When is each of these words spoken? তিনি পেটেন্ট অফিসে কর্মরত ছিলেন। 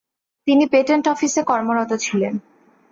তিনি 0.47 0.63
পেটেন্ট 0.65 1.05
অফিসে 1.07 1.41
কর্মরত 1.43 1.91
ছিলেন। 1.99 2.33